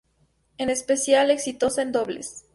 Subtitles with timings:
[0.57, 2.45] Es especialmente exitosa en dobles.